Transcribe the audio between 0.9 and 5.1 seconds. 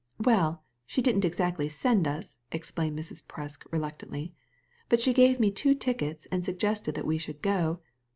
didn't exactly send us," explained Mrs. Presk, reluctantly," but